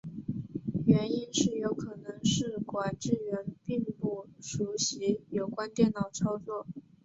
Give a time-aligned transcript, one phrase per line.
[0.87, 1.27] 原因
[1.59, 6.65] 有可能是管制员并不熟习有关电脑操作。